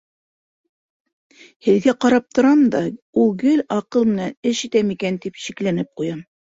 [1.67, 2.83] Һеҙгә ҡарап торам да,
[3.27, 6.31] ул гел аҡыл менән эш итә микән, тип шикләнеп ҡуям.